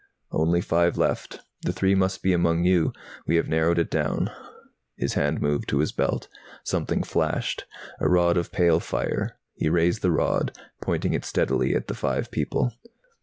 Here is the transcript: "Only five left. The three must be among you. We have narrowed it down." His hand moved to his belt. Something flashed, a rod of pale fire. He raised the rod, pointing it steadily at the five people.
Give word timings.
"Only 0.31 0.61
five 0.61 0.97
left. 0.97 1.41
The 1.61 1.71
three 1.71 1.93
must 1.93 2.23
be 2.23 2.33
among 2.33 2.63
you. 2.63 2.91
We 3.27 3.35
have 3.35 3.47
narrowed 3.47 3.77
it 3.77 3.91
down." 3.91 4.31
His 4.97 5.13
hand 5.13 5.39
moved 5.41 5.69
to 5.69 5.77
his 5.77 5.91
belt. 5.91 6.27
Something 6.63 7.03
flashed, 7.03 7.65
a 7.99 8.09
rod 8.09 8.35
of 8.35 8.51
pale 8.51 8.79
fire. 8.79 9.37
He 9.53 9.69
raised 9.69 10.01
the 10.01 10.09
rod, 10.09 10.57
pointing 10.81 11.13
it 11.13 11.23
steadily 11.23 11.75
at 11.75 11.87
the 11.87 11.93
five 11.93 12.31
people. 12.31 12.73